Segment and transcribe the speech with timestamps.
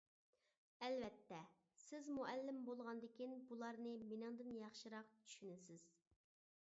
[0.85, 1.41] ئەلۋەتتە،
[1.83, 5.87] سىز مۇئەللىم بولغاندىكىن بۇلارنى مېنىڭدىن ياخشىراق چۈشىنىسىز.